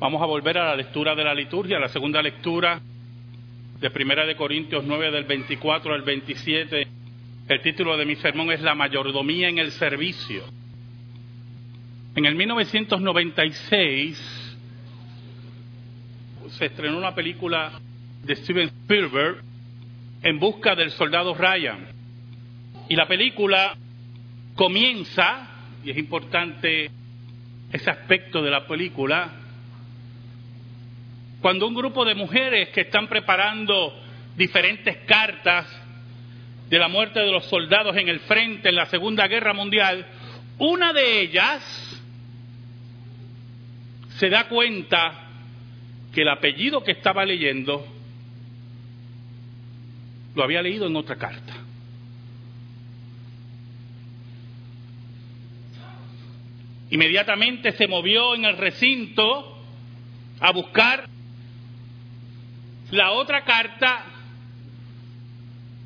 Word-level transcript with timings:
Vamos 0.00 0.20
a 0.22 0.24
volver 0.24 0.56
a 0.56 0.64
la 0.64 0.76
lectura 0.76 1.14
de 1.14 1.22
la 1.22 1.34
liturgia, 1.34 1.78
la 1.78 1.90
segunda 1.90 2.22
lectura 2.22 2.80
de 3.78 3.90
Primera 3.90 4.24
de 4.24 4.34
Corintios 4.34 4.82
9 4.82 5.10
del 5.10 5.24
24 5.24 5.92
al 5.92 6.00
27. 6.00 6.86
El 7.46 7.60
título 7.60 7.98
de 7.98 8.06
mi 8.06 8.16
sermón 8.16 8.50
es 8.50 8.62
La 8.62 8.74
mayordomía 8.74 9.50
en 9.50 9.58
el 9.58 9.72
servicio. 9.72 10.42
En 12.16 12.24
el 12.24 12.34
1996 12.34 14.56
se 16.48 16.64
estrenó 16.64 16.96
una 16.96 17.14
película 17.14 17.72
de 18.22 18.36
Steven 18.36 18.68
Spielberg 18.68 19.42
en 20.22 20.38
busca 20.38 20.74
del 20.74 20.92
soldado 20.92 21.34
Ryan. 21.34 21.88
Y 22.88 22.96
la 22.96 23.06
película 23.06 23.76
comienza, 24.54 25.46
y 25.84 25.90
es 25.90 25.98
importante 25.98 26.90
ese 27.70 27.90
aspecto 27.90 28.40
de 28.40 28.50
la 28.50 28.66
película, 28.66 29.39
cuando 31.40 31.66
un 31.66 31.74
grupo 31.74 32.04
de 32.04 32.14
mujeres 32.14 32.68
que 32.70 32.82
están 32.82 33.08
preparando 33.08 33.94
diferentes 34.36 34.98
cartas 35.06 35.66
de 36.68 36.78
la 36.78 36.88
muerte 36.88 37.20
de 37.20 37.32
los 37.32 37.46
soldados 37.46 37.96
en 37.96 38.08
el 38.08 38.20
frente 38.20 38.68
en 38.68 38.76
la 38.76 38.86
Segunda 38.86 39.26
Guerra 39.26 39.52
Mundial, 39.52 40.06
una 40.58 40.92
de 40.92 41.20
ellas 41.20 41.62
se 44.18 44.28
da 44.28 44.48
cuenta 44.48 45.28
que 46.12 46.22
el 46.22 46.28
apellido 46.28 46.84
que 46.84 46.92
estaba 46.92 47.24
leyendo 47.24 47.86
lo 50.34 50.44
había 50.44 50.62
leído 50.62 50.86
en 50.86 50.96
otra 50.96 51.16
carta. 51.16 51.54
Inmediatamente 56.90 57.72
se 57.72 57.86
movió 57.86 58.34
en 58.34 58.44
el 58.44 58.56
recinto 58.56 59.58
a 60.40 60.52
buscar 60.52 61.09
la 62.90 63.12
otra 63.12 63.44
carta 63.44 64.04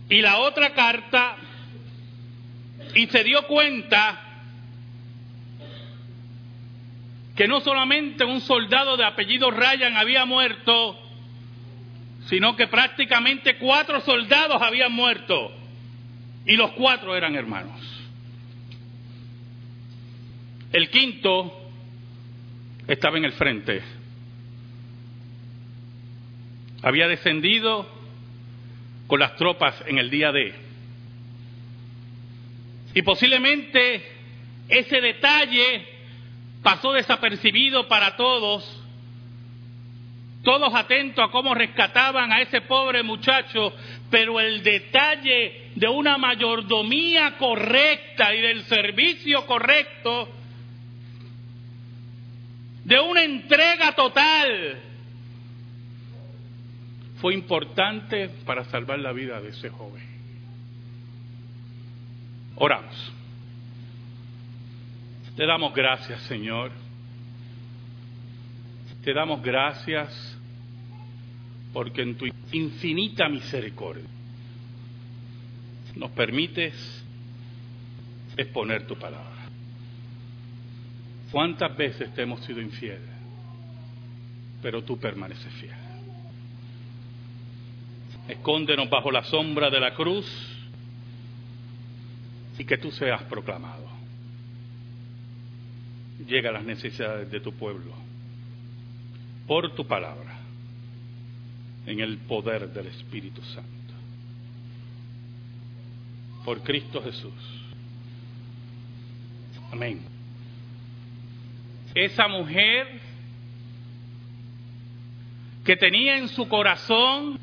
y 0.08 0.20
la 0.20 0.38
otra 0.38 0.72
carta 0.74 1.36
y 2.94 3.06
se 3.06 3.24
dio 3.24 3.46
cuenta 3.46 4.20
que 7.34 7.48
no 7.48 7.60
solamente 7.60 8.24
un 8.24 8.40
soldado 8.40 8.96
de 8.96 9.04
apellido 9.04 9.50
Ryan 9.50 9.96
había 9.96 10.24
muerto, 10.24 10.98
sino 12.28 12.54
que 12.54 12.68
prácticamente 12.68 13.58
cuatro 13.58 14.00
soldados 14.00 14.62
habían 14.62 14.92
muerto 14.92 15.52
y 16.46 16.56
los 16.56 16.72
cuatro 16.72 17.16
eran 17.16 17.34
hermanos. 17.34 17.80
El 20.72 20.90
quinto 20.90 21.70
estaba 22.86 23.18
en 23.18 23.24
el 23.24 23.32
frente. 23.32 23.82
Había 26.84 27.08
descendido 27.08 27.88
con 29.06 29.18
las 29.18 29.34
tropas 29.36 29.74
en 29.86 29.98
el 29.98 30.10
día 30.10 30.30
D. 30.30 30.54
Y 32.94 33.02
posiblemente 33.02 34.06
ese 34.68 35.00
detalle 35.00 35.88
pasó 36.62 36.92
desapercibido 36.92 37.88
para 37.88 38.16
todos 38.16 38.82
todos 40.44 40.74
atentos 40.74 41.24
a 41.26 41.32
cómo 41.32 41.54
rescataban 41.54 42.30
a 42.30 42.42
ese 42.42 42.60
pobre 42.60 43.02
muchacho, 43.02 43.72
pero 44.10 44.38
el 44.38 44.62
detalle 44.62 45.70
de 45.74 45.88
una 45.88 46.18
mayordomía 46.18 47.38
correcta 47.38 48.34
y 48.34 48.42
del 48.42 48.62
servicio 48.64 49.46
correcto, 49.46 50.28
de 52.84 53.00
una 53.00 53.22
entrega 53.24 53.92
total, 53.92 54.82
fue 57.24 57.32
importante 57.32 58.28
para 58.44 58.64
salvar 58.64 58.98
la 58.98 59.10
vida 59.10 59.40
de 59.40 59.48
ese 59.48 59.70
joven. 59.70 60.04
Oramos. 62.56 63.12
Te 65.34 65.46
damos 65.46 65.72
gracias, 65.72 66.20
Señor. 66.24 66.70
Te 69.02 69.14
damos 69.14 69.40
gracias 69.42 70.38
porque 71.72 72.02
en 72.02 72.14
tu 72.14 72.26
infinita 72.52 73.26
misericordia 73.30 74.04
nos 75.96 76.10
permites 76.10 76.74
exponer 78.36 78.86
tu 78.86 78.98
palabra. 78.98 79.48
¿Cuántas 81.32 81.74
veces 81.74 82.12
te 82.14 82.20
hemos 82.20 82.44
sido 82.44 82.60
infieles? 82.60 83.00
Pero 84.60 84.84
tú 84.84 84.98
permaneces 84.98 85.50
fiel. 85.54 85.83
Escóndenos 88.28 88.88
bajo 88.88 89.10
la 89.10 89.24
sombra 89.24 89.70
de 89.70 89.80
la 89.80 89.94
cruz 89.94 90.26
y 92.58 92.64
que 92.64 92.78
tú 92.78 92.90
seas 92.90 93.22
proclamado. 93.24 93.84
Llega 96.26 96.50
a 96.50 96.52
las 96.52 96.64
necesidades 96.64 97.30
de 97.30 97.40
tu 97.40 97.52
pueblo 97.52 97.92
por 99.46 99.74
tu 99.74 99.86
palabra 99.86 100.38
en 101.86 102.00
el 102.00 102.18
poder 102.18 102.68
del 102.72 102.86
Espíritu 102.86 103.42
Santo. 103.42 103.70
Por 106.44 106.62
Cristo 106.62 107.02
Jesús. 107.02 107.32
Amén. 109.70 110.00
Esa 111.94 112.28
mujer 112.28 113.00
que 115.64 115.76
tenía 115.76 116.18
en 116.18 116.28
su 116.28 116.48
corazón, 116.48 117.38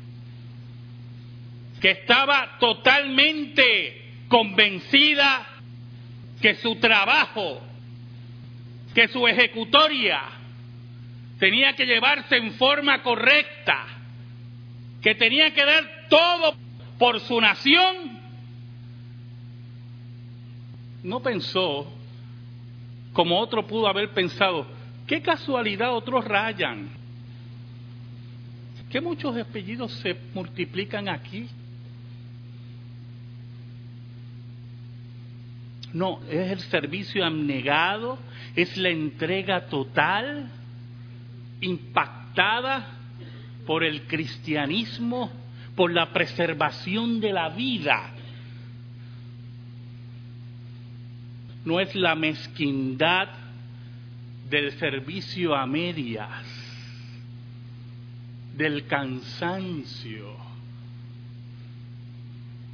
que 1.82 1.90
estaba 1.90 2.58
totalmente 2.60 4.04
convencida 4.28 5.48
que 6.40 6.54
su 6.54 6.76
trabajo, 6.76 7.60
que 8.94 9.08
su 9.08 9.26
ejecutoria 9.26 10.22
tenía 11.40 11.72
que 11.72 11.84
llevarse 11.84 12.36
en 12.36 12.52
forma 12.52 13.02
correcta, 13.02 13.84
que 15.02 15.16
tenía 15.16 15.52
que 15.52 15.64
dar 15.64 16.06
todo 16.08 16.54
por 17.00 17.18
su 17.18 17.40
nación, 17.40 18.20
no 21.02 21.20
pensó 21.20 21.92
como 23.12 23.40
otro 23.40 23.66
pudo 23.66 23.88
haber 23.88 24.10
pensado, 24.10 24.68
qué 25.08 25.20
casualidad 25.20 25.92
otros 25.92 26.24
rayan, 26.24 26.90
que 28.88 29.00
muchos 29.00 29.36
apellidos 29.36 29.90
se 29.94 30.16
multiplican 30.32 31.08
aquí. 31.08 31.48
No, 35.92 36.20
es 36.28 36.50
el 36.52 36.60
servicio 36.60 37.24
abnegado, 37.24 38.18
es 38.56 38.76
la 38.76 38.88
entrega 38.88 39.66
total, 39.66 40.48
impactada 41.60 42.86
por 43.66 43.84
el 43.84 44.02
cristianismo, 44.06 45.30
por 45.76 45.92
la 45.92 46.12
preservación 46.12 47.20
de 47.20 47.32
la 47.32 47.50
vida. 47.50 48.10
No 51.64 51.78
es 51.78 51.94
la 51.94 52.14
mezquindad 52.14 53.28
del 54.48 54.72
servicio 54.78 55.54
a 55.54 55.66
medias, 55.66 56.44
del 58.56 58.86
cansancio, 58.86 60.36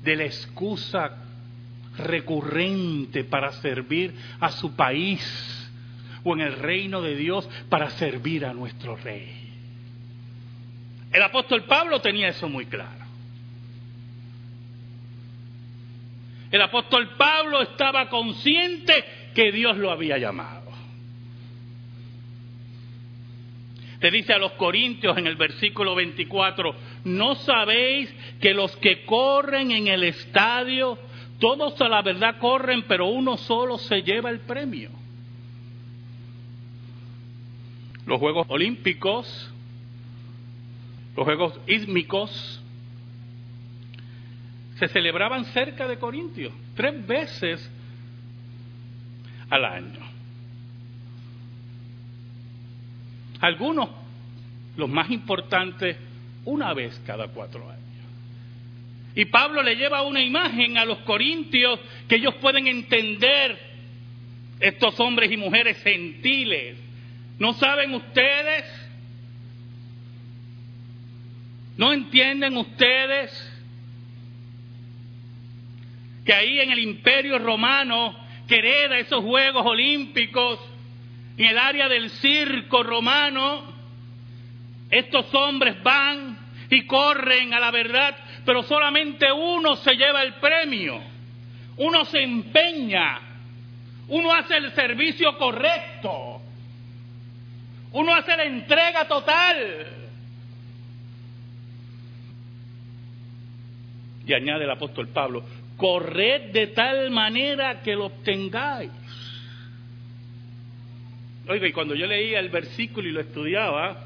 de 0.03 0.17
la 0.17 0.25
excusa 0.25 1.28
recurrente 1.99 3.25
para 3.25 3.53
servir 3.53 4.15
a 4.41 4.51
su 4.51 4.75
país 4.75 5.71
o 6.25 6.35
en 6.35 6.41
el 6.41 6.55
reino 6.55 7.03
de 7.03 7.17
Dios 7.17 7.49
para 7.69 7.91
servir 7.91 8.45
a 8.45 8.53
nuestro 8.53 8.97
rey. 8.97 9.49
El 11.13 11.23
apóstol 11.23 11.65
Pablo 11.65 12.01
tenía 12.01 12.29
eso 12.29 12.49
muy 12.49 12.67
claro. 12.67 13.07
El 16.51 16.63
apóstol 16.63 17.11
Pablo 17.17 17.63
estaba 17.63 18.09
consciente 18.09 18.93
que 19.35 19.53
Dios 19.53 19.77
lo 19.77 19.91
había 19.91 20.19
llamado. 20.19 20.69
Le 24.01 24.11
dice 24.13 24.33
a 24.33 24.39
los 24.39 24.53
corintios 24.53 25.19
en 25.19 25.27
el 25.27 25.37
versículo 25.37 25.95
24, 25.95 26.75
¿no 27.05 27.35
sabéis 27.35 28.15
que 28.41 28.55
los 28.55 28.77
que 28.77 29.05
corren 29.05 29.73
en 29.73 29.89
el 29.89 30.05
estadio, 30.05 30.99
todos 31.39 31.81
a 31.81 31.89
la 31.89 32.03
verdad 32.03 32.39
corren, 32.39 32.85
pero 32.89 33.07
uno 33.07 33.37
solo 33.37 33.79
se 33.79 34.03
lleva 34.03 34.31
el 34.31 34.41
premio? 34.41 34.91
Los 38.07 38.19
Juegos 38.19 38.47
Olímpicos 38.49 39.53
los 41.19 41.25
Juegos 41.25 41.59
Ísmicos 41.67 42.63
se 44.79 44.87
celebraban 44.87 45.47
cerca 45.47 45.89
de 45.89 45.99
Corintios, 45.99 46.53
tres 46.77 47.05
veces 47.09 47.69
al 49.51 49.65
año. 49.65 49.99
Algunos, 53.41 53.91
los 54.77 54.89
más 54.89 55.11
importantes, 55.11 55.97
una 56.45 56.73
vez 56.73 57.03
cada 57.05 57.27
cuatro 57.27 57.69
años. 57.69 57.78
Y 59.19 59.25
Pablo 59.25 59.65
le 59.65 59.75
lleva 59.75 60.03
una 60.03 60.23
imagen 60.23 60.79
a 60.79 60.85
los 60.85 60.99
corintios 60.99 61.81
que 62.09 62.15
ellos 62.15 62.37
pueden 62.37 62.69
entender, 62.69 63.59
estos 64.61 65.01
hombres 65.01 65.33
y 65.33 65.37
mujeres 65.37 65.83
gentiles. 65.83 66.77
¿No 67.41 67.53
saben 67.55 67.95
ustedes? 67.95 68.65
¿No 71.77 71.93
entienden 71.93 72.57
ustedes 72.59 73.61
que 76.25 76.33
ahí 76.33 76.61
en 76.61 76.71
el 76.71 76.79
imperio 76.79 77.41
romano 77.41 78.17
que 78.47 78.59
hereda 78.59 79.01
esos 79.01 79.25
Juegos 79.25 79.67
Olímpicos, 79.67 80.61
en 81.37 81.47
el 81.47 81.59
área 81.59 81.89
del 81.89 82.11
circo 82.11 82.85
romano, 82.85 83.65
estos 84.93 85.35
hombres 85.35 85.83
van 85.83 86.39
y 86.71 86.87
corren 86.87 87.53
a 87.53 87.59
la 87.59 87.73
verdad, 87.73 88.17
pero 88.45 88.63
solamente 88.63 89.31
uno 89.31 89.77
se 89.77 89.95
lleva 89.95 90.23
el 90.23 90.35
premio, 90.35 91.01
uno 91.77 92.05
se 92.05 92.23
empeña, 92.23 93.21
uno 94.09 94.33
hace 94.33 94.57
el 94.57 94.73
servicio 94.73 95.37
correcto, 95.37 96.41
uno 97.93 98.15
hace 98.15 98.37
la 98.37 98.45
entrega 98.45 99.07
total. 99.07 99.87
Y 104.27 104.35
añade 104.35 104.65
el 104.65 104.71
apóstol 104.71 105.09
Pablo, 105.09 105.43
corred 105.77 106.53
de 106.53 106.69
tal 106.69 107.11
manera 107.11 107.81
que 107.81 107.95
lo 107.95 108.07
obtengáis. 108.07 108.91
Oiga, 111.49 111.67
y 111.67 111.73
cuando 111.73 111.95
yo 111.95 112.07
leía 112.07 112.41
el 112.41 112.51
versículo 112.51 113.09
y 113.09 113.13
lo 113.13 113.21
estudiaba, 113.21 114.05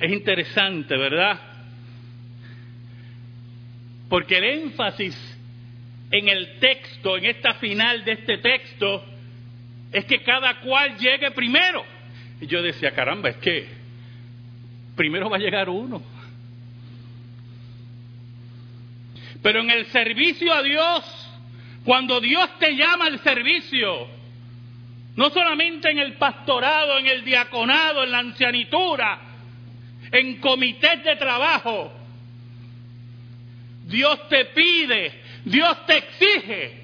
es 0.00 0.10
interesante, 0.10 0.96
¿verdad? 0.96 1.49
Porque 4.10 4.38
el 4.38 4.44
énfasis 4.44 5.16
en 6.10 6.28
el 6.28 6.58
texto, 6.58 7.16
en 7.16 7.26
esta 7.26 7.54
final 7.54 8.04
de 8.04 8.12
este 8.12 8.38
texto, 8.38 9.04
es 9.92 10.04
que 10.04 10.20
cada 10.22 10.60
cual 10.60 10.98
llegue 10.98 11.30
primero. 11.30 11.84
Y 12.40 12.48
yo 12.48 12.60
decía, 12.60 12.90
caramba, 12.90 13.28
es 13.28 13.36
que 13.36 13.68
primero 14.96 15.30
va 15.30 15.36
a 15.36 15.40
llegar 15.40 15.68
uno. 15.68 16.02
Pero 19.42 19.60
en 19.60 19.70
el 19.70 19.86
servicio 19.86 20.52
a 20.52 20.62
Dios, 20.64 21.30
cuando 21.84 22.20
Dios 22.20 22.58
te 22.58 22.74
llama 22.74 23.06
al 23.06 23.20
servicio, 23.20 24.08
no 25.14 25.30
solamente 25.30 25.88
en 25.88 26.00
el 26.00 26.14
pastorado, 26.14 26.98
en 26.98 27.06
el 27.06 27.24
diaconado, 27.24 28.02
en 28.02 28.10
la 28.10 28.18
ancianitura, 28.18 29.20
en 30.10 30.40
comités 30.40 31.04
de 31.04 31.14
trabajo, 31.14 31.99
Dios 33.90 34.28
te 34.28 34.44
pide, 34.46 35.12
Dios 35.44 35.86
te 35.86 35.98
exige 35.98 36.80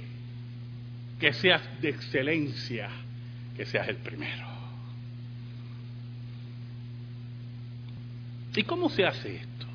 que 1.21 1.33
seas 1.33 1.63
de 1.81 1.91
excelencia, 1.91 2.91
que 3.57 3.65
seas 3.65 3.89
el 3.89 3.97
primero. 3.97 4.47
¿Y 8.57 8.63
cómo 8.65 8.89
se 8.89 9.05
hace 9.05 9.37
esto? 9.37 9.67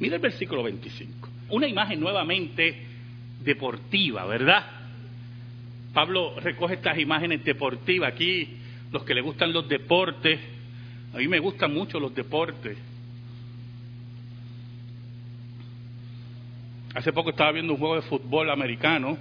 Mira 0.00 0.16
el 0.16 0.22
versículo 0.22 0.62
25. 0.64 1.28
Una 1.50 1.66
imagen 1.66 2.00
nuevamente 2.00 2.74
deportiva, 3.42 4.26
¿verdad? 4.26 4.66
Pablo 5.94 6.38
recoge 6.40 6.74
estas 6.74 6.98
imágenes 6.98 7.44
deportivas 7.44 8.12
aquí, 8.12 8.56
los 8.92 9.04
que 9.04 9.14
le 9.14 9.20
gustan 9.20 9.52
los 9.52 9.68
deportes. 9.68 10.38
A 11.14 11.18
mí 11.18 11.26
me 11.26 11.38
gustan 11.38 11.72
mucho 11.72 11.98
los 11.98 12.14
deportes. 12.14 12.76
Hace 16.94 17.12
poco 17.12 17.30
estaba 17.30 17.52
viendo 17.52 17.72
un 17.74 17.78
juego 17.78 17.96
de 17.96 18.02
fútbol 18.02 18.50
americano 18.50 19.16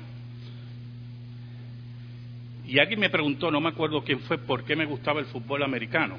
y 2.70 2.78
alguien 2.78 3.00
me 3.00 3.10
preguntó, 3.10 3.50
no 3.50 3.60
me 3.60 3.70
acuerdo 3.70 4.04
quién 4.04 4.20
fue, 4.20 4.38
por 4.38 4.64
qué 4.64 4.76
me 4.76 4.86
gustaba 4.86 5.20
el 5.20 5.26
fútbol 5.26 5.64
americano. 5.64 6.18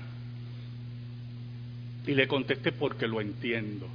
Y 2.06 2.12
le 2.12 2.26
contesté 2.26 2.73
porque 2.73 3.06
lo 3.06 3.20
entiendo. 3.20 3.87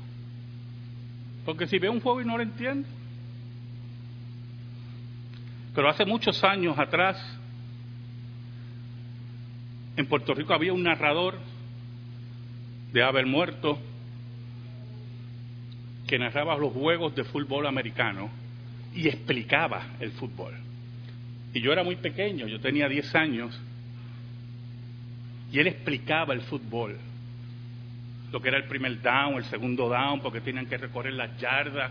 Porque 1.44 1.68
si 1.68 1.80
veo 1.80 1.92
un 1.92 2.00
juego 2.00 2.22
y 2.22 2.26
no 2.26 2.38
lo 2.38 2.44
entiendo. 2.44 2.88
Pero 5.76 5.90
hace 5.90 6.06
muchos 6.06 6.42
años 6.46 6.80
atrás, 6.80 7.18
en 9.98 10.06
Puerto 10.08 10.34
Rico 10.34 10.54
había 10.54 10.72
un 10.72 10.84
narrador 10.84 11.36
de 12.94 13.04
haber 13.04 13.26
muerto 13.26 13.78
que 16.08 16.20
narraba 16.20 16.58
los 16.58 16.74
juegos 16.74 17.16
de 17.16 17.24
fútbol 17.24 17.68
americano 17.68 18.30
y 18.94 19.08
explicaba 19.08 19.96
el 20.00 20.12
fútbol. 20.12 20.54
Y 21.54 21.62
yo 21.62 21.72
era 21.72 21.84
muy 21.84 21.96
pequeño, 21.96 22.48
yo 22.48 22.60
tenía 22.60 22.88
10 22.88 23.16
años, 23.16 23.62
y 25.52 25.60
él 25.60 25.68
explicaba 25.68 26.34
el 26.34 26.42
fútbol 26.42 26.98
lo 28.36 28.42
que 28.42 28.50
era 28.50 28.58
el 28.58 28.66
primer 28.66 29.02
down, 29.02 29.38
el 29.38 29.46
segundo 29.46 29.88
down, 29.88 30.20
porque 30.20 30.42
tenían 30.42 30.66
que 30.66 30.78
recorrer 30.78 31.14
las 31.14 31.40
yardas, 31.40 31.90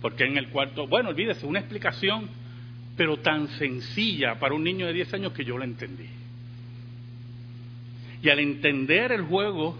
porque 0.00 0.24
en 0.24 0.38
el 0.38 0.48
cuarto, 0.48 0.86
bueno, 0.86 1.10
olvídese, 1.10 1.44
una 1.44 1.58
explicación, 1.58 2.26
pero 2.96 3.18
tan 3.18 3.48
sencilla 3.58 4.36
para 4.38 4.54
un 4.54 4.64
niño 4.64 4.86
de 4.86 4.94
10 4.94 5.12
años 5.12 5.32
que 5.32 5.44
yo 5.44 5.58
la 5.58 5.66
entendí. 5.66 6.08
Y 8.22 8.30
al 8.30 8.38
entender 8.38 9.12
el 9.12 9.22
juego 9.22 9.76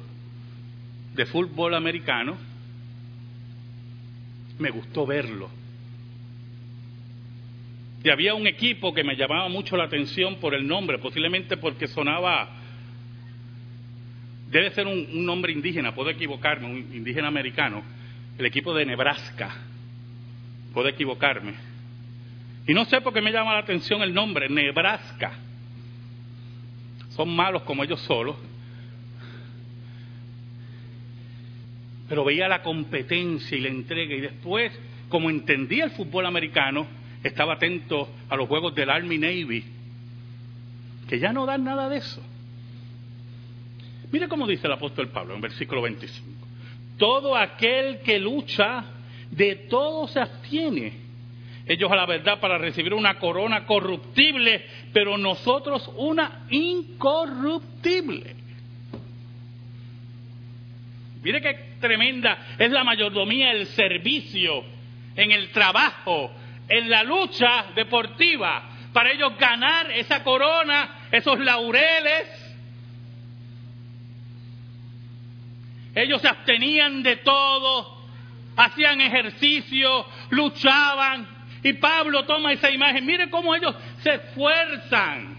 de 1.15 1.25
fútbol 1.25 1.75
americano, 1.75 2.37
me 4.59 4.71
gustó 4.71 5.07
verlo. 5.07 5.51
Y 8.03 8.11
había 8.11 8.35
un 8.35 8.47
equipo 8.47 8.95
que 8.95 9.05
me 9.05 9.17
llamaba 9.17 9.49
mucho 9.49 9.77
la 9.77 9.85
atención 9.85 10.37
por 10.37 10.55
el 10.55 10.67
nombre, 10.67 10.99
posiblemente 10.99 11.57
porque 11.57 11.89
sonaba 11.89 12.59
debe 14.51 14.71
ser 14.71 14.87
un, 14.87 15.27
nombre 15.27 15.53
indígena, 15.53 15.95
puedo 15.95 16.11
equivocarme, 16.11 16.67
un 16.67 16.77
indígena 16.95 17.29
americano, 17.29 17.83
el 18.39 18.47
equipo 18.47 18.75
de 18.75 18.87
Nebraska, 18.87 19.55
puedo 20.73 20.89
equivocarme. 20.89 21.55
Y 22.67 22.75
no 22.75 22.85
sé 22.87 23.01
por 23.01 23.13
qué 23.13 23.21
me 23.21 23.33
llama 23.33 23.55
la 23.55 23.61
atención 23.61 24.03
el 24.03 24.13
nombre, 24.13 24.49
Nebraska. 24.49 25.33
Son 27.11 27.35
malos 27.35 27.63
como 27.63 27.83
ellos 27.83 28.01
solos. 28.03 28.37
Pero 32.09 32.25
veía 32.25 32.49
la 32.49 32.63
competencia 32.63 33.57
y 33.57 33.61
la 33.61 33.69
entrega 33.69 34.15
y 34.15 34.21
después, 34.21 34.73
como 35.09 35.31
entendía 35.31 35.85
el 35.85 35.91
fútbol 35.91 36.27
americano, 36.27 36.87
estaba 37.23 37.55
atento 37.55 38.09
a 38.29 38.37
los 38.37 38.49
juegos 38.49 38.75
del 38.75 38.91
Army 38.91 39.19
Navy, 39.19 39.65
que 41.09 41.19
ya 41.19 41.33
no 41.33 41.47
dan 41.47 41.65
nada 41.65 41.89
de 41.89 41.99
eso. 41.99 42.23
Mire 44.11 44.29
cómo 44.29 44.47
dice 44.47 44.67
el 44.67 44.73
apóstol 44.73 45.09
Pablo 45.09 45.35
en 45.35 45.41
versículo 45.41 45.83
25. 45.83 46.47
Todo 46.97 47.37
aquel 47.37 48.01
que 48.01 48.19
lucha, 48.19 48.85
de 49.31 49.55
todo 49.69 50.09
se 50.09 50.21
abstiene. 50.21 51.09
Ellos 51.67 51.93
a 51.93 51.97
la 51.97 52.07
verdad 52.07 52.41
para 52.41 52.57
recibir 52.57 52.95
una 52.95 53.19
corona 53.19 53.67
corruptible, 53.67 54.65
pero 54.93 55.19
nosotros 55.19 55.91
una 55.97 56.47
incorruptible. 56.49 58.35
Mire 61.23 61.43
qué 61.43 61.68
tremenda 61.81 62.39
es 62.59 62.71
la 62.71 62.85
mayordomía, 62.85 63.53
el 63.53 63.67
servicio, 63.67 64.65
en 65.17 65.33
el 65.33 65.51
trabajo, 65.51 66.33
en 66.69 66.89
la 66.89 67.03
lucha 67.03 67.67
deportiva, 67.75 68.71
para 68.93 69.11
ellos 69.11 69.37
ganar 69.39 69.91
esa 69.91 70.23
corona, 70.23 71.09
esos 71.11 71.39
laureles, 71.39 72.49
Ellos 75.99 76.23
se 76.23 76.29
abstenían 76.29 77.03
de 77.03 77.17
todo, 77.17 78.05
hacían 78.57 79.01
ejercicio, 79.01 80.07
luchaban. 80.31 81.27
Y 81.65 81.73
Pablo 81.73 82.25
toma 82.25 82.53
esa 82.53 82.71
imagen. 82.71 83.05
Mire 83.05 83.29
cómo 83.31 83.53
ellos 83.53 83.75
se 84.03 84.15
esfuerzan. 84.15 85.38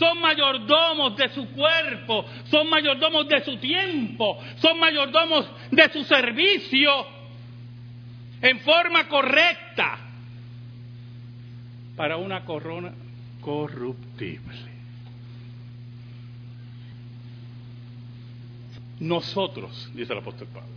Son 0.00 0.20
mayordomos 0.20 1.16
de 1.16 1.28
su 1.28 1.48
cuerpo, 1.50 2.24
son 2.50 2.68
mayordomos 2.68 3.28
de 3.28 3.44
su 3.44 3.56
tiempo, 3.58 4.36
son 4.56 4.80
mayordomos 4.80 5.48
de 5.70 5.88
su 5.92 6.02
servicio 6.02 7.06
en 8.42 8.58
forma 8.60 9.06
correcta 9.06 9.98
para 11.94 12.16
una 12.16 12.44
corona 12.44 12.92
corruptible. 13.40 14.70
nosotros, 19.00 19.90
dice 19.94 20.12
el 20.12 20.18
apóstol 20.18 20.48
Pablo, 20.52 20.68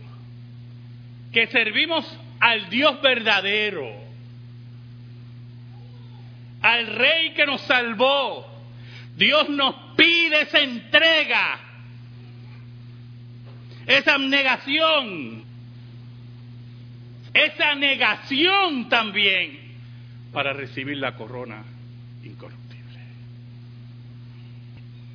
que 1.30 1.46
servimos 1.48 2.04
al 2.40 2.68
Dios 2.70 3.00
verdadero, 3.02 3.86
al 6.62 6.86
Rey 6.86 7.34
que 7.34 7.44
nos 7.44 7.60
salvó, 7.62 8.46
Dios 9.16 9.48
nos 9.48 9.74
pide 9.96 10.42
esa 10.42 10.60
entrega, 10.60 11.60
esa 13.86 14.14
abnegación, 14.14 15.44
esa 17.32 17.74
negación 17.74 18.88
también 18.88 19.58
para 20.32 20.52
recibir 20.52 20.96
la 20.96 21.14
corona 21.14 21.62
incorruptible. 22.24 23.00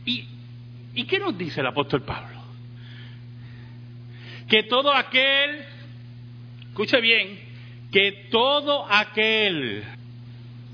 ¿Y, 0.05 0.27
¿Y 0.95 1.03
qué 1.05 1.19
nos 1.19 1.37
dice 1.37 1.59
el 1.59 1.67
apóstol 1.67 2.03
Pablo? 2.03 2.39
Que 4.47 4.63
todo 4.63 4.93
aquel, 4.93 5.65
escuche 6.69 7.01
bien, 7.01 7.39
que 7.91 8.27
todo 8.31 8.85
aquel 8.89 9.83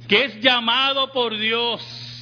que 0.08 0.26
es 0.26 0.40
llamado 0.42 1.12
por 1.12 1.36
Dios 1.38 2.15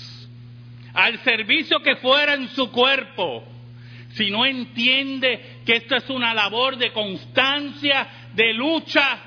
al 0.94 1.20
servicio 1.24 1.82
que 1.82 1.96
fuera 1.98 2.34
en 2.36 2.50
su 2.50 2.72
cuerpo, 2.72 3.44
si 4.14 4.30
no 4.30 4.46
entiende 4.46 5.62
que 5.66 5.78
esto 5.78 5.96
es 5.96 6.10
una 6.10 6.34
labor 6.34 6.78
de 6.78 6.92
constancia, 6.92 8.08
de 8.34 8.54
lucha, 8.54 9.20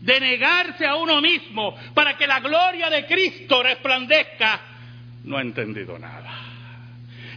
de 0.00 0.18
negarse 0.18 0.86
a 0.86 0.96
uno 0.96 1.20
mismo 1.20 1.76
para 1.94 2.16
que 2.16 2.26
la 2.26 2.40
gloria 2.40 2.88
de 2.90 3.06
Cristo 3.06 3.62
resplandezca, 3.62 4.60
no 5.24 5.36
ha 5.36 5.42
entendido 5.42 5.98
nada. 5.98 6.30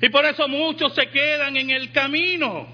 Y 0.01 0.09
por 0.09 0.25
eso 0.25 0.47
muchos 0.47 0.93
se 0.95 1.07
quedan 1.07 1.55
en 1.57 1.69
el 1.69 1.91
camino. 1.91 2.67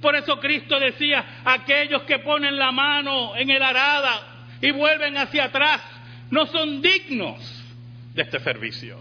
Por 0.00 0.16
eso 0.16 0.38
Cristo 0.38 0.78
decía, 0.80 1.42
aquellos 1.44 2.02
que 2.02 2.18
ponen 2.20 2.56
la 2.56 2.72
mano 2.72 3.36
en 3.36 3.50
el 3.50 3.62
arada 3.62 4.29
y 4.60 4.70
vuelven 4.72 5.16
hacia 5.16 5.44
atrás 5.44 5.80
no 6.30 6.46
son 6.46 6.80
dignos 6.80 7.38
de 8.14 8.22
este 8.22 8.40
servicio. 8.40 8.98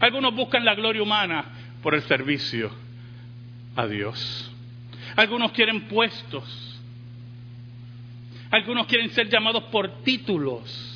Algunos 0.00 0.34
buscan 0.34 0.64
la 0.64 0.74
gloria 0.74 1.02
humana 1.02 1.44
por 1.82 1.94
el 1.94 2.02
servicio 2.02 2.70
a 3.76 3.86
Dios. 3.86 4.50
Algunos 5.16 5.52
quieren 5.52 5.88
puestos. 5.88 6.80
Algunos 8.50 8.86
quieren 8.86 9.10
ser 9.10 9.28
llamados 9.28 9.64
por 9.64 10.02
títulos. 10.02 10.86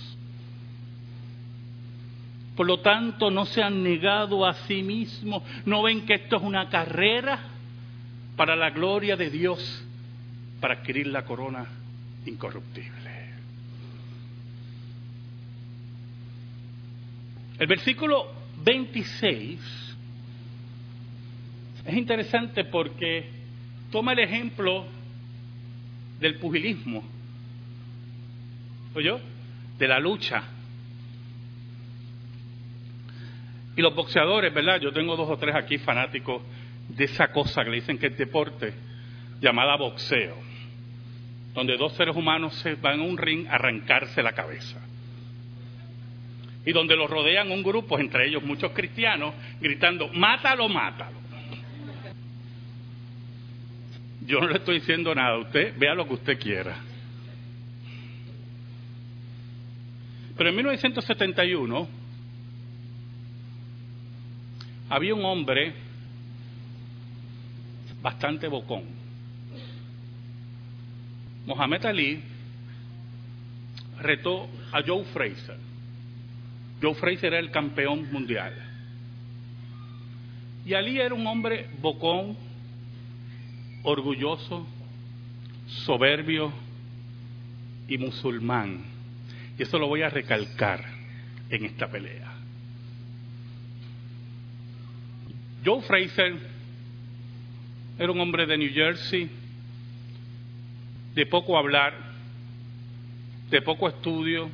Por 2.56 2.66
lo 2.66 2.80
tanto, 2.80 3.30
no 3.30 3.44
se 3.46 3.62
han 3.62 3.82
negado 3.82 4.46
a 4.46 4.54
sí 4.54 4.82
mismos. 4.82 5.42
¿No 5.64 5.82
ven 5.82 6.06
que 6.06 6.14
esto 6.14 6.36
es 6.36 6.42
una 6.42 6.68
carrera 6.68 7.40
para 8.36 8.56
la 8.56 8.70
gloria 8.70 9.16
de 9.16 9.30
Dios, 9.30 9.84
para 10.60 10.74
adquirir 10.74 11.06
la 11.08 11.24
corona 11.24 11.66
incorruptible? 12.26 13.24
El 17.58 17.66
versículo 17.66 18.32
26 18.64 19.60
es 21.86 21.94
interesante 21.94 22.64
porque 22.64 23.28
toma 23.90 24.12
el 24.12 24.20
ejemplo 24.20 24.86
del 26.18 26.36
pugilismo, 26.36 27.02
¿oyó? 28.94 29.20
De 29.78 29.88
la 29.88 30.00
lucha. 30.00 30.42
Y 33.76 33.82
los 33.82 33.94
boxeadores, 33.94 34.52
¿verdad? 34.54 34.80
Yo 34.80 34.92
tengo 34.92 35.16
dos 35.16 35.28
o 35.28 35.36
tres 35.36 35.54
aquí 35.54 35.78
fanáticos 35.78 36.42
de 36.88 37.04
esa 37.04 37.28
cosa 37.28 37.64
que 37.64 37.70
le 37.70 37.76
dicen 37.76 37.98
que 37.98 38.06
es 38.06 38.18
deporte, 38.18 38.72
llamada 39.40 39.76
boxeo, 39.76 40.36
donde 41.54 41.76
dos 41.76 41.94
seres 41.94 42.16
humanos 42.16 42.54
se 42.56 42.74
van 42.74 43.00
a 43.00 43.04
un 43.04 43.16
ring 43.16 43.46
a 43.46 43.54
arrancarse 43.54 44.22
la 44.22 44.32
cabeza 44.32 44.80
y 46.66 46.72
donde 46.72 46.96
lo 46.96 47.06
rodean 47.06 47.50
un 47.50 47.62
grupo, 47.62 47.98
entre 47.98 48.26
ellos 48.26 48.42
muchos 48.42 48.72
cristianos, 48.72 49.34
gritando, 49.60 50.08
mátalo, 50.08 50.68
mátalo. 50.68 51.18
Yo 54.26 54.40
no 54.40 54.48
le 54.48 54.56
estoy 54.56 54.76
diciendo 54.80 55.14
nada, 55.14 55.36
usted 55.38 55.74
vea 55.78 55.94
lo 55.94 56.06
que 56.06 56.14
usted 56.14 56.38
quiera. 56.38 56.76
Pero 60.36 60.48
en 60.48 60.56
1971 60.56 61.88
había 64.88 65.14
un 65.14 65.24
hombre 65.24 65.74
bastante 68.00 68.48
bocón. 68.48 69.03
Mohamed 71.46 71.84
Ali 71.84 72.22
retó 74.00 74.48
a 74.72 74.82
Joe 74.84 75.04
Fraser 75.04 75.64
Joe 76.84 76.94
Fraser 76.94 77.32
era 77.32 77.38
el 77.38 77.50
campeón 77.50 78.12
mundial. 78.12 78.52
Y 80.66 80.74
Ali 80.74 81.00
era 81.00 81.14
un 81.14 81.26
hombre 81.26 81.68
bocón, 81.80 82.36
orgulloso, 83.82 84.66
soberbio 85.66 86.52
y 87.88 87.96
musulmán. 87.96 88.84
Y 89.58 89.62
eso 89.62 89.78
lo 89.78 89.88
voy 89.88 90.02
a 90.02 90.10
recalcar 90.10 90.84
en 91.48 91.64
esta 91.64 91.88
pelea. 91.88 92.32
Joe 95.64 95.80
Fraser 95.82 96.34
era 97.98 98.12
un 98.12 98.20
hombre 98.20 98.44
de 98.44 98.58
New 98.58 98.72
Jersey, 98.74 99.30
de 101.14 101.26
poco 101.26 101.56
hablar, 101.56 101.94
de 103.50 103.62
poco 103.62 103.88
estudio, 103.88 104.50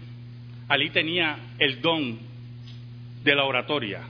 Ali 0.69 0.91
tenía 0.91 1.37
el 1.59 1.81
don 1.81 2.19
de 3.25 3.35
la 3.35 3.45
oratoria. 3.45 4.03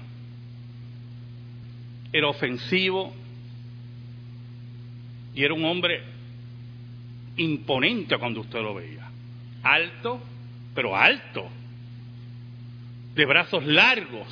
Era 2.12 2.28
ofensivo 2.28 3.14
y 5.34 5.44
era 5.44 5.54
un 5.54 5.64
hombre 5.64 6.02
imponente 7.36 8.18
cuando 8.18 8.40
usted 8.40 8.60
lo 8.60 8.74
veía. 8.74 9.08
Alto, 9.62 10.20
pero 10.74 10.96
alto, 10.96 11.48
de 13.14 13.26
brazos 13.26 13.64
largos, 13.64 14.28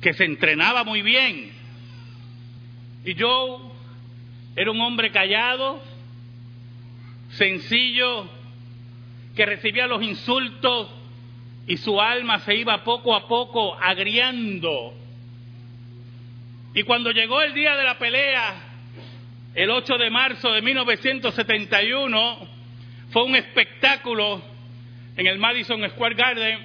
que 0.00 0.14
se 0.14 0.24
entrenaba 0.24 0.84
muy 0.84 1.02
bien. 1.02 1.50
Y 3.04 3.14
yo 3.14 3.74
era 4.56 4.70
un 4.70 4.80
hombre 4.80 5.10
callado, 5.10 5.82
sencillo, 7.30 8.28
que 9.34 9.46
recibía 9.46 9.86
los 9.86 10.02
insultos 10.02 10.88
y 11.66 11.76
su 11.76 12.00
alma 12.00 12.40
se 12.40 12.54
iba 12.56 12.82
poco 12.82 13.14
a 13.14 13.28
poco 13.28 13.74
agriando. 13.74 14.94
Y 16.74 16.82
cuando 16.82 17.10
llegó 17.10 17.42
el 17.42 17.54
día 17.54 17.76
de 17.76 17.84
la 17.84 17.98
pelea, 17.98 18.54
el 19.54 19.70
8 19.70 19.98
de 19.98 20.10
marzo 20.10 20.52
de 20.52 20.62
1971, 20.62 22.48
fue 23.10 23.24
un 23.24 23.36
espectáculo 23.36 24.42
en 25.16 25.26
el 25.26 25.38
Madison 25.38 25.88
Square 25.90 26.14
Garden 26.14 26.58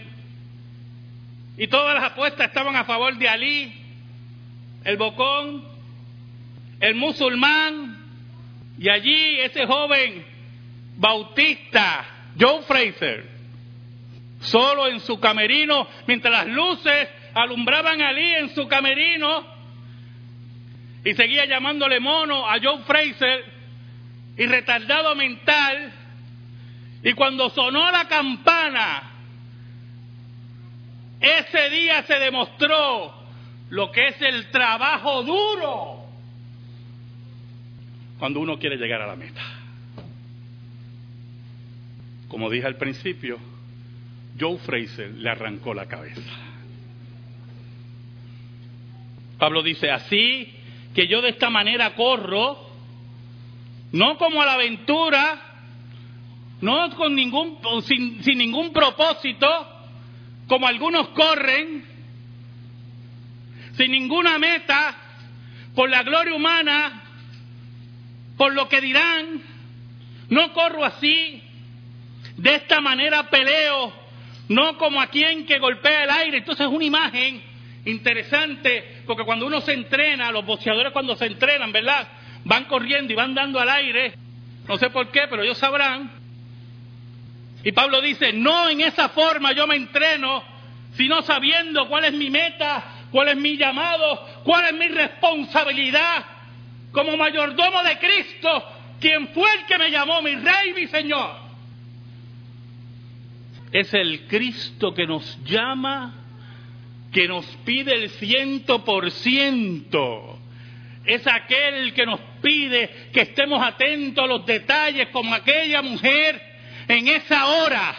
y 1.57 1.67
todas 1.67 1.95
las 1.95 2.11
apuestas 2.11 2.47
estaban 2.47 2.75
a 2.75 2.83
favor 2.83 3.17
de 3.17 3.29
Ali, 3.29 3.73
el 4.83 4.97
bocón, 4.97 5.63
el 6.79 6.95
musulmán, 6.95 7.97
y 8.77 8.89
allí 8.89 9.39
ese 9.39 9.65
joven 9.65 10.34
bautista 10.97 12.05
Joe 12.39 12.63
Fraser, 12.63 13.25
solo 14.41 14.87
en 14.87 14.99
su 14.99 15.19
camerino, 15.19 15.87
mientras 16.07 16.45
las 16.45 16.47
luces 16.47 17.09
alumbraban 17.33 18.01
a 18.01 18.11
Lee 18.11 18.35
en 18.35 18.55
su 18.55 18.67
camerino, 18.67 19.45
y 21.03 21.13
seguía 21.13 21.45
llamándole 21.45 21.99
mono 21.99 22.49
a 22.49 22.59
Joe 22.61 22.79
Fraser, 22.85 23.45
y 24.37 24.45
retardado 24.45 25.15
mental, 25.15 25.91
y 27.03 27.13
cuando 27.13 27.49
sonó 27.49 27.91
la 27.91 28.07
campana, 28.07 29.11
ese 31.19 31.69
día 31.69 32.03
se 32.03 32.19
demostró 32.19 33.13
lo 33.69 33.91
que 33.91 34.07
es 34.07 34.21
el 34.21 34.51
trabajo 34.51 35.23
duro 35.23 36.05
cuando 38.19 38.39
uno 38.39 38.57
quiere 38.57 38.77
llegar 38.77 39.01
a 39.01 39.07
la 39.07 39.15
meta. 39.15 39.41
Como 42.35 42.49
dije 42.49 42.67
al 42.67 42.75
principio, 42.75 43.39
Joe 44.37 44.57
Fraser 44.57 45.09
le 45.09 45.29
arrancó 45.29 45.73
la 45.73 45.85
cabeza. 45.85 46.19
Pablo 49.39 49.63
dice, 49.63 49.89
así 49.89 50.53
que 50.93 51.07
yo 51.07 51.21
de 51.21 51.29
esta 51.29 51.49
manera 51.49 51.95
corro, 51.95 52.71
no 53.93 54.17
como 54.17 54.41
a 54.41 54.47
la 54.47 54.55
aventura, 54.55 55.39
no 56.59 56.93
con 56.97 57.15
ningún, 57.15 57.57
sin, 57.83 58.21
sin 58.21 58.37
ningún 58.37 58.73
propósito, 58.73 59.47
como 60.49 60.67
algunos 60.67 61.07
corren, 61.11 61.85
sin 63.77 63.91
ninguna 63.91 64.37
meta, 64.39 64.93
por 65.73 65.89
la 65.89 66.03
gloria 66.03 66.35
humana, 66.35 67.01
por 68.35 68.53
lo 68.53 68.67
que 68.67 68.81
dirán, 68.81 69.41
no 70.27 70.51
corro 70.51 70.83
así, 70.83 71.44
De 72.37 72.55
esta 72.55 72.81
manera 72.81 73.29
peleo, 73.29 73.93
no 74.49 74.77
como 74.77 75.01
a 75.01 75.07
quien 75.07 75.45
que 75.45 75.59
golpea 75.59 76.03
el 76.03 76.09
aire. 76.09 76.37
Entonces 76.37 76.65
es 76.65 76.71
una 76.71 76.85
imagen 76.85 77.41
interesante, 77.85 79.01
porque 79.05 79.23
cuando 79.23 79.45
uno 79.45 79.61
se 79.61 79.73
entrena, 79.73 80.31
los 80.31 80.45
boxeadores 80.45 80.91
cuando 80.91 81.15
se 81.15 81.25
entrenan, 81.27 81.71
¿verdad? 81.71 82.07
Van 82.43 82.65
corriendo 82.65 83.13
y 83.13 83.15
van 83.15 83.33
dando 83.33 83.59
al 83.59 83.69
aire, 83.69 84.13
no 84.67 84.77
sé 84.77 84.89
por 84.89 85.09
qué, 85.11 85.27
pero 85.29 85.43
ellos 85.43 85.57
sabrán. 85.57 86.11
Y 87.63 87.71
Pablo 87.71 88.01
dice, 88.01 88.33
no 88.33 88.69
en 88.69 88.81
esa 88.81 89.09
forma 89.09 89.51
yo 89.51 89.65
me 89.67 89.75
entreno, 89.75 90.43
sino 90.95 91.21
sabiendo 91.21 91.87
cuál 91.87 92.05
es 92.05 92.13
mi 92.13 92.29
meta, 92.29 92.83
cuál 93.11 93.29
es 93.29 93.37
mi 93.37 93.57
llamado, 93.57 94.27
cuál 94.43 94.65
es 94.65 94.73
mi 94.73 94.87
responsabilidad 94.87 96.25
como 96.91 97.17
mayordomo 97.17 97.83
de 97.83 97.97
Cristo, 97.97 98.63
quien 98.99 99.27
fue 99.29 99.49
el 99.59 99.65
que 99.65 99.77
me 99.77 99.91
llamó 99.91 100.21
mi 100.21 100.35
rey, 100.35 100.73
mi 100.73 100.87
Señor. 100.87 101.44
Es 103.75 103.93
el 103.93 104.27
Cristo 104.27 104.93
que 104.93 105.05
nos 105.05 105.37
llama, 105.43 106.13
que 107.11 107.27
nos 107.27 107.45
pide 107.65 107.93
el 107.93 108.09
ciento 108.11 108.85
por 108.85 109.11
ciento. 109.11 110.39
Es 111.03 111.27
aquel 111.27 111.93
que 111.93 112.05
nos 112.05 112.21
pide 112.41 113.09
que 113.11 113.21
estemos 113.21 113.61
atentos 113.61 114.23
a 114.23 114.27
los 114.27 114.45
detalles 114.45 115.09
como 115.09 115.33
aquella 115.33 115.81
mujer 115.81 116.41
en 116.87 117.09
esa 117.09 117.47
hora 117.47 117.95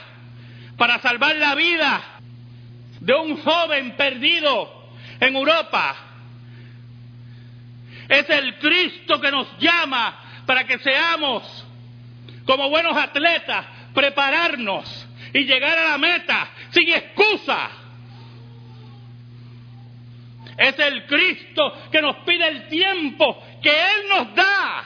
para 0.79 0.99
salvar 1.01 1.37
la 1.37 1.55
vida 1.55 2.21
de 3.01 3.15
un 3.15 3.37
joven 3.37 3.97
perdido 3.97 4.89
en 5.21 5.37
Europa 5.37 6.07
es 8.09 8.31
el 8.31 8.59
Cristo 8.59 9.21
que 9.21 9.31
nos 9.31 9.47
llama 9.59 10.43
para 10.47 10.65
que 10.65 10.79
seamos, 10.79 11.67
como 12.45 12.71
buenos 12.71 12.97
atletas, 12.97 13.67
prepararnos 13.95 15.06
y 15.37 15.45
llegar 15.45 15.79
a 15.79 15.91
la 15.91 15.99
meta 15.99 16.49
sin 16.71 16.89
excusa. 16.89 17.69
Es 20.57 20.79
el 20.79 21.05
Cristo 21.05 21.73
que 21.93 22.01
nos 22.01 22.17
pide 22.25 22.49
el 22.49 22.69
tiempo 22.69 23.43
que 23.63 23.69
Él 23.69 24.09
nos 24.09 24.35
da. 24.35 24.83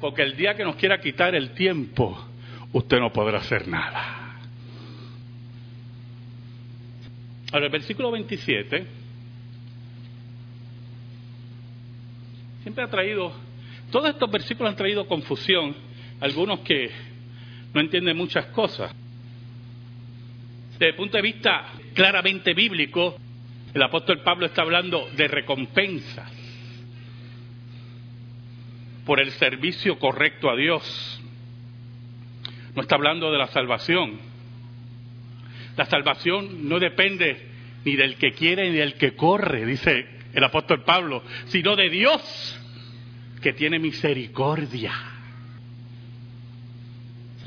Porque 0.00 0.22
el 0.22 0.34
día 0.34 0.54
que 0.54 0.64
nos 0.64 0.76
quiera 0.76 0.98
quitar 0.98 1.34
el 1.34 1.50
tiempo, 1.50 2.26
usted 2.72 2.98
no 2.98 3.12
podrá 3.12 3.38
hacer 3.38 3.68
nada. 3.68 4.38
Ahora, 7.52 7.66
el 7.66 7.72
versículo 7.72 8.10
27 8.10 8.86
siempre 12.62 12.82
ha 12.82 12.88
traído, 12.88 13.32
todos 13.90 14.08
estos 14.08 14.30
versículos 14.30 14.70
han 14.70 14.76
traído 14.76 15.06
confusión, 15.06 15.76
algunos 16.20 16.60
que 16.60 17.15
no 17.76 17.82
entienden 17.82 18.16
muchas 18.16 18.46
cosas. 18.46 18.90
Desde 20.72 20.88
el 20.88 20.94
punto 20.94 21.18
de 21.18 21.22
vista 21.22 21.74
claramente 21.92 22.54
bíblico, 22.54 23.18
el 23.74 23.82
apóstol 23.82 24.22
Pablo 24.22 24.46
está 24.46 24.62
hablando 24.62 25.10
de 25.14 25.28
recompensas 25.28 26.32
por 29.04 29.20
el 29.20 29.30
servicio 29.32 29.98
correcto 29.98 30.48
a 30.48 30.56
Dios. 30.56 31.22
No 32.74 32.80
está 32.80 32.94
hablando 32.94 33.30
de 33.30 33.36
la 33.36 33.48
salvación. 33.48 34.20
La 35.76 35.84
salvación 35.84 36.66
no 36.66 36.78
depende 36.78 37.46
ni 37.84 37.94
del 37.94 38.16
que 38.16 38.32
quiere 38.32 38.70
ni 38.70 38.78
del 38.78 38.94
que 38.94 39.14
corre, 39.14 39.66
dice 39.66 40.06
el 40.32 40.44
apóstol 40.44 40.82
Pablo, 40.82 41.22
sino 41.48 41.76
de 41.76 41.90
Dios 41.90 42.58
que 43.42 43.52
tiene 43.52 43.78
misericordia. 43.78 45.15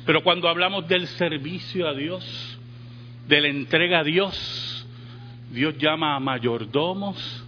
Pero 0.10 0.24
cuando 0.24 0.50
hablamos 0.50 0.88
del 0.88 1.06
servicio 1.06 1.88
a 1.88 1.94
Dios, 1.94 2.60
de 3.28 3.42
la 3.42 3.48
entrega 3.48 4.00
a 4.00 4.04
Dios, 4.04 4.88
Dios 5.52 5.78
llama 5.78 6.16
a 6.16 6.20
mayordomos 6.20 7.46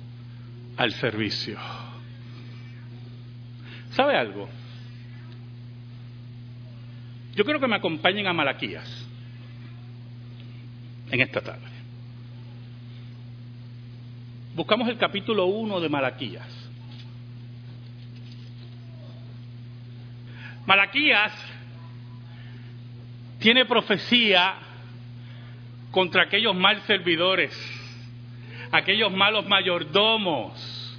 al 0.78 0.92
servicio. 0.92 1.58
¿Sabe 3.94 4.16
algo? 4.16 4.48
Yo 7.36 7.44
creo 7.46 7.60
que 7.60 7.68
me 7.68 7.78
acompañen 7.78 8.28
a 8.28 8.34
Malaquías 8.34 9.08
en 11.10 11.20
esta 11.20 11.42
tarde. 11.42 11.66
Buscamos 14.54 14.88
el 14.88 15.00
capítulo 15.00 15.48
1 15.48 15.80
de 15.80 15.90
Malaquías. 15.90 16.70
Malaquías 20.68 21.51
tiene 23.42 23.66
profecía 23.66 24.54
contra 25.90 26.24
aquellos 26.24 26.56
mal 26.56 26.80
servidores, 26.84 27.52
aquellos 28.72 29.12
malos 29.12 29.46
mayordomos 29.48 30.98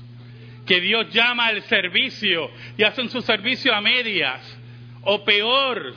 que 0.67 0.81
Dios 0.81 1.11
llama 1.13 1.47
al 1.47 1.63
servicio 1.63 2.51
y 2.77 2.83
hacen 2.83 3.09
su 3.09 3.23
servicio 3.23 3.73
a 3.73 3.81
medias, 3.81 4.59
o 5.03 5.25
peor, 5.25 5.95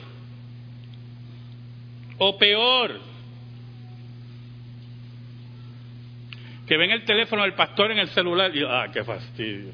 o 2.18 2.38
peor, 2.38 3.00
que 6.66 6.76
ven 6.76 6.90
el 6.92 7.04
teléfono 7.04 7.42
del 7.42 7.54
pastor 7.54 7.90
en 7.90 7.98
el 7.98 8.08
celular 8.08 8.54
y, 8.56 8.62
ah, 8.64 8.86
qué 8.92 9.04
fastidio. 9.04 9.72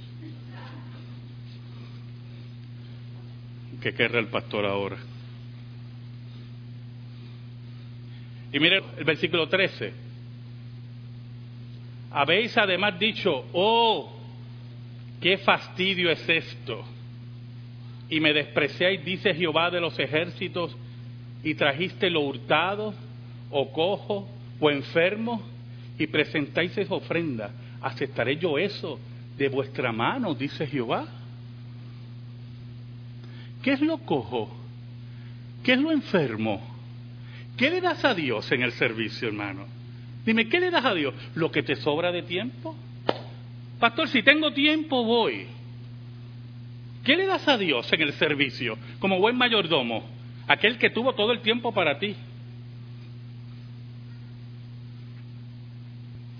que 3.82 3.92
querrá 3.94 4.20
el 4.20 4.28
pastor 4.28 4.64
ahora. 4.64 4.96
Y 8.52 8.60
mire 8.60 8.82
el 8.98 9.04
versículo 9.04 9.48
13. 9.48 9.92
Habéis 12.10 12.56
además 12.58 12.98
dicho, 12.98 13.46
oh, 13.54 14.12
qué 15.20 15.38
fastidio 15.38 16.10
es 16.10 16.28
esto. 16.28 16.84
Y 18.10 18.20
me 18.20 18.34
despreciáis, 18.34 19.02
dice 19.02 19.32
Jehová 19.34 19.70
de 19.70 19.80
los 19.80 19.98
ejércitos, 19.98 20.76
y 21.42 21.54
trajiste 21.54 22.10
lo 22.10 22.20
hurtado, 22.20 22.92
o 23.50 23.72
cojo, 23.72 24.28
o 24.60 24.70
enfermo, 24.70 25.42
y 25.98 26.06
presentáis 26.06 26.76
esa 26.76 26.94
ofrenda. 26.94 27.50
¿Aceptaré 27.80 28.36
yo 28.36 28.58
eso 28.58 28.98
de 29.38 29.48
vuestra 29.48 29.90
mano, 29.92 30.34
dice 30.34 30.66
Jehová? 30.66 31.06
¿Qué 33.62 33.72
es 33.72 33.80
lo 33.80 33.96
cojo? 33.98 34.54
¿Qué 35.64 35.72
es 35.72 35.80
lo 35.80 35.92
enfermo? 35.92 36.71
¿Qué 37.56 37.70
le 37.70 37.80
das 37.80 38.04
a 38.04 38.14
Dios 38.14 38.50
en 38.52 38.62
el 38.62 38.72
servicio, 38.72 39.28
hermano? 39.28 39.66
Dime, 40.24 40.48
¿qué 40.48 40.60
le 40.60 40.70
das 40.70 40.84
a 40.84 40.94
Dios? 40.94 41.14
¿Lo 41.34 41.50
que 41.50 41.62
te 41.62 41.76
sobra 41.76 42.12
de 42.12 42.22
tiempo? 42.22 42.76
Pastor, 43.78 44.08
si 44.08 44.22
tengo 44.22 44.52
tiempo, 44.52 45.04
voy. 45.04 45.46
¿Qué 47.04 47.16
le 47.16 47.26
das 47.26 47.46
a 47.48 47.58
Dios 47.58 47.92
en 47.92 48.02
el 48.02 48.12
servicio 48.12 48.78
como 49.00 49.18
buen 49.18 49.36
mayordomo? 49.36 50.04
Aquel 50.46 50.78
que 50.78 50.90
tuvo 50.90 51.14
todo 51.14 51.32
el 51.32 51.40
tiempo 51.40 51.72
para 51.72 51.98
ti. 51.98 52.14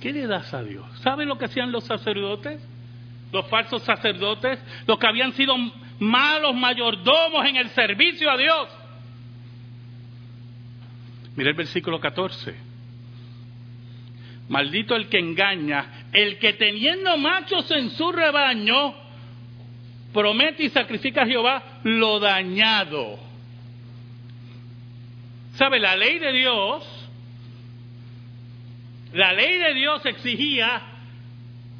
¿Qué 0.00 0.12
le 0.12 0.26
das 0.26 0.52
a 0.54 0.62
Dios? 0.62 0.84
¿Saben 1.00 1.28
lo 1.28 1.38
que 1.38 1.46
hacían 1.46 1.72
los 1.72 1.84
sacerdotes? 1.84 2.60
Los 3.32 3.48
falsos 3.48 3.82
sacerdotes, 3.82 4.58
los 4.86 4.98
que 4.98 5.06
habían 5.06 5.32
sido 5.32 5.54
malos 5.98 6.54
mayordomos 6.54 7.46
en 7.46 7.56
el 7.56 7.70
servicio 7.70 8.30
a 8.30 8.36
Dios. 8.36 8.68
Mira 11.36 11.50
el 11.50 11.56
versículo 11.56 12.00
14. 12.00 12.54
Maldito 14.48 14.94
el 14.94 15.08
que 15.08 15.18
engaña, 15.18 16.08
el 16.12 16.38
que 16.38 16.52
teniendo 16.54 17.16
machos 17.16 17.70
en 17.70 17.90
su 17.90 18.12
rebaño, 18.12 18.94
promete 20.12 20.64
y 20.64 20.70
sacrifica 20.70 21.22
a 21.22 21.26
Jehová 21.26 21.80
lo 21.84 22.20
dañado. 22.20 23.18
¿Sabe? 25.54 25.78
La 25.78 25.96
ley 25.96 26.18
de 26.18 26.32
Dios, 26.32 27.08
la 29.14 29.32
ley 29.32 29.58
de 29.58 29.74
Dios 29.74 30.04
exigía 30.06 30.82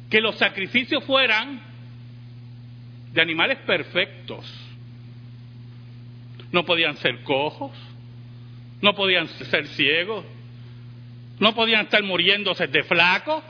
que 0.09 0.21
los 0.21 0.35
sacrificios 0.37 1.03
fueran 1.03 1.61
de 3.11 3.21
animales 3.21 3.59
perfectos. 3.59 4.51
No 6.51 6.65
podían 6.65 6.97
ser 6.97 7.23
cojos, 7.23 7.71
no 8.83 8.93
podían 8.93 9.29
ser 9.29 9.65
ciegos, 9.69 10.25
no 11.39 11.55
podían 11.55 11.85
estar 11.85 12.03
muriéndose 12.03 12.67
de 12.67 12.83
flacos. 12.83 13.41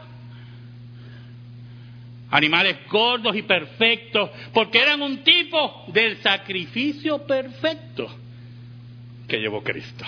Animales 2.30 2.78
gordos 2.88 3.36
y 3.36 3.42
perfectos, 3.42 4.30
porque 4.54 4.80
eran 4.80 5.02
un 5.02 5.24
tipo 5.24 5.86
del 5.88 6.18
sacrificio 6.18 7.26
perfecto 7.26 8.16
que 9.28 9.40
llevó 9.40 9.64
Cristo. 9.64 10.06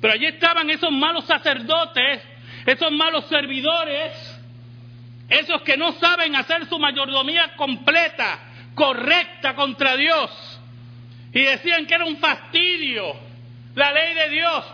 Pero 0.00 0.12
allí 0.12 0.26
estaban 0.26 0.70
esos 0.70 0.92
malos 0.92 1.24
sacerdotes, 1.26 2.22
esos 2.64 2.92
malos 2.92 3.26
servidores, 3.26 4.12
esos 5.28 5.62
que 5.62 5.76
no 5.76 5.92
saben 5.92 6.36
hacer 6.36 6.66
su 6.66 6.78
mayordomía 6.78 7.56
completa, 7.56 8.38
correcta 8.74 9.54
contra 9.54 9.96
Dios. 9.96 10.55
Y 11.36 11.42
decían 11.42 11.84
que 11.84 11.94
era 11.94 12.06
un 12.06 12.16
fastidio 12.16 13.14
la 13.74 13.92
ley 13.92 14.14
de 14.14 14.30
Dios, 14.30 14.64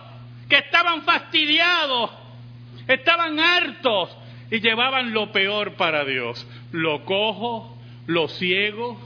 que 0.48 0.58
estaban 0.58 1.02
fastidiados, 1.02 2.10
estaban 2.86 3.40
hartos 3.40 4.16
y 4.48 4.60
llevaban 4.60 5.12
lo 5.12 5.32
peor 5.32 5.74
para 5.74 6.04
Dios, 6.04 6.46
lo 6.70 7.04
cojo, 7.04 7.76
lo 8.06 8.28
ciego, 8.28 8.96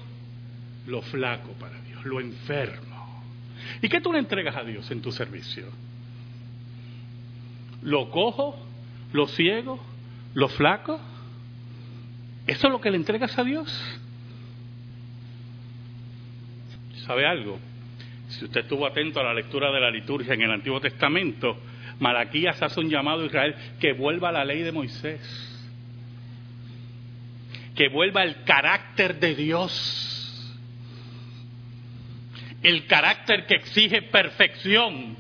lo 0.87 1.01
flaco 1.01 1.53
para 1.53 1.81
Dios, 1.81 2.05
lo 2.05 2.21
enfermo. 2.21 3.25
¿Y 3.81 3.89
qué 3.89 4.03
tú 4.03 4.13
le 4.13 4.19
entregas 4.19 4.55
a 4.55 4.63
Dios 4.63 4.91
en 4.91 5.01
tu 5.01 5.11
servicio? 5.11 5.65
¿Lo 7.81 8.11
cojo, 8.11 8.55
lo 9.15 9.29
ciego, 9.29 9.83
lo 10.35 10.51
flaco? 10.51 11.01
¿Eso 12.47 12.67
es 12.67 12.71
lo 12.71 12.83
que 12.83 12.91
le 12.91 12.99
entregas 12.99 13.39
a 13.39 13.45
Dios? 13.45 13.99
¿Sabe 17.07 17.25
algo? 17.25 17.61
Si 18.29 18.45
usted 18.45 18.63
estuvo 18.63 18.85
atento 18.85 19.21
a 19.21 19.23
la 19.23 19.33
lectura 19.33 19.71
de 19.71 19.81
la 19.81 19.91
liturgia 19.91 20.35
en 20.35 20.43
el 20.43 20.51
Antiguo 20.51 20.81
Testamento, 20.81 21.57
Malaquías 22.01 22.61
hace 22.61 22.81
un 22.81 22.91
llamado 22.91 23.23
a 23.23 23.27
Israel 23.27 23.55
que 23.79 23.93
vuelva 23.93 24.31
a 24.31 24.33
la 24.33 24.45
ley 24.45 24.63
de 24.63 24.73
Moisés, 24.73 25.21
que 27.77 27.89
vuelva 27.89 28.25
el 28.25 28.43
carácter 28.43 29.21
de 29.21 29.37
Dios, 29.37 30.57
el 32.65 32.87
carácter 32.87 33.47
que 33.47 33.55
exige 33.55 34.03
perfección, 34.03 35.17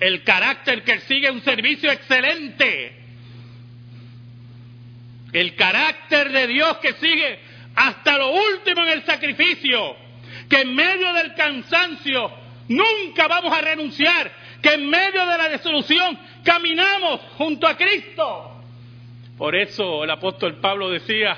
el 0.00 0.24
carácter 0.24 0.82
que 0.82 0.94
exige 0.94 1.30
un 1.30 1.40
servicio 1.42 1.92
excelente, 1.92 2.96
el 5.32 5.54
carácter 5.54 6.32
de 6.32 6.48
Dios 6.48 6.78
que 6.78 6.94
sigue 6.94 7.38
hasta 7.76 8.18
lo 8.18 8.32
último 8.32 8.82
en 8.82 8.88
el 8.88 9.04
sacrificio 9.04 10.05
que 10.48 10.60
en 10.60 10.74
medio 10.74 11.12
del 11.12 11.34
cansancio 11.34 12.30
nunca 12.68 13.28
vamos 13.28 13.52
a 13.52 13.60
renunciar, 13.60 14.30
que 14.62 14.74
en 14.74 14.88
medio 14.88 15.26
de 15.26 15.38
la 15.38 15.48
desolución 15.48 16.18
caminamos 16.44 17.20
junto 17.36 17.66
a 17.66 17.76
Cristo. 17.76 18.62
Por 19.36 19.54
eso 19.54 20.04
el 20.04 20.10
apóstol 20.10 20.56
Pablo 20.60 20.90
decía 20.90 21.36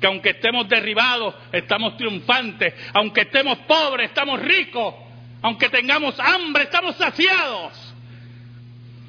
que 0.00 0.06
aunque 0.06 0.30
estemos 0.30 0.68
derribados, 0.68 1.34
estamos 1.52 1.96
triunfantes, 1.96 2.74
aunque 2.92 3.22
estemos 3.22 3.58
pobres, 3.58 4.08
estamos 4.08 4.40
ricos, 4.40 4.94
aunque 5.42 5.68
tengamos 5.68 6.18
hambre, 6.18 6.64
estamos 6.64 6.96
saciados 6.96 7.94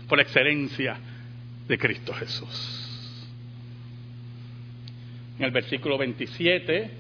por 0.08 0.17
la 0.17 0.23
excelencia 0.23 0.97
de 1.67 1.78
Cristo 1.78 2.13
Jesús. 2.13 3.28
En 5.38 5.45
el 5.45 5.52
versículo 5.52 5.97
27 5.97 6.98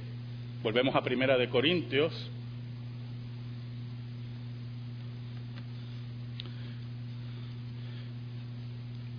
Volvemos 0.61 0.93
a 0.93 1.01
Primera 1.01 1.37
de 1.37 1.47
Corintios. 1.47 2.13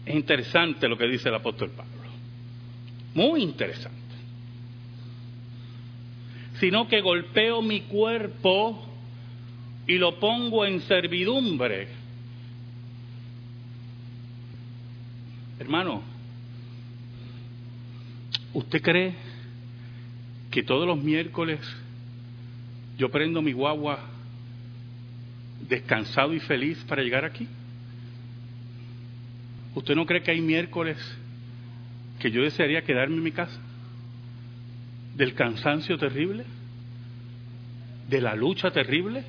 Es 0.04 0.14
interesante 0.14 0.88
lo 0.88 0.98
que 0.98 1.06
dice 1.06 1.28
el 1.28 1.36
apóstol 1.36 1.70
Pablo. 1.70 2.10
Muy 3.14 3.42
interesante. 3.42 3.98
Sino 6.58 6.86
que 6.88 7.00
golpeo 7.00 7.62
mi 7.62 7.82
cuerpo 7.82 8.86
y 9.86 9.96
lo 9.96 10.20
pongo 10.20 10.66
en 10.66 10.80
servidumbre. 10.82 11.88
Hermano, 15.58 16.02
¿usted 18.52 18.82
cree 18.82 19.29
que 20.50 20.62
todos 20.62 20.86
los 20.86 21.02
miércoles 21.02 21.60
yo 22.98 23.10
prendo 23.10 23.40
mi 23.40 23.52
guagua 23.52 24.00
descansado 25.68 26.34
y 26.34 26.40
feliz 26.40 26.78
para 26.88 27.02
llegar 27.02 27.24
aquí? 27.24 27.46
¿Usted 29.74 29.94
no 29.94 30.04
cree 30.04 30.22
que 30.22 30.32
hay 30.32 30.40
miércoles 30.40 30.98
que 32.18 32.30
yo 32.30 32.42
desearía 32.42 32.82
quedarme 32.82 33.16
en 33.16 33.22
mi 33.22 33.32
casa? 33.32 33.58
¿Del 35.16 35.34
cansancio 35.34 35.96
terrible? 35.96 36.44
¿De 38.08 38.20
la 38.20 38.34
lucha 38.34 38.70
terrible? 38.70 39.24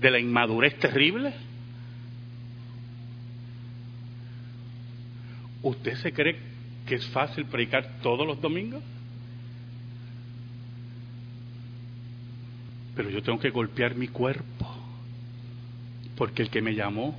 ¿De 0.00 0.10
la 0.10 0.18
inmadurez 0.18 0.78
terrible? 0.78 1.34
¿Usted 5.62 5.96
se 5.96 6.12
cree 6.12 6.47
que 6.88 6.94
es 6.94 7.06
fácil 7.08 7.44
predicar 7.44 8.00
todos 8.02 8.26
los 8.26 8.40
domingos. 8.40 8.82
Pero 12.96 13.10
yo 13.10 13.22
tengo 13.22 13.38
que 13.38 13.50
golpear 13.50 13.94
mi 13.94 14.08
cuerpo, 14.08 14.74
porque 16.16 16.42
el 16.42 16.50
que 16.50 16.62
me 16.62 16.74
llamó, 16.74 17.14